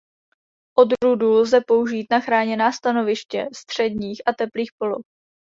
Odrůdu 0.77 1.33
lze 1.33 1.61
použít 1.67 2.05
na 2.11 2.19
chráněná 2.19 2.71
stanoviště 2.71 3.47
středních 3.53 4.21
a 4.25 4.33
teplých 4.33 4.71
poloh. 4.79 5.01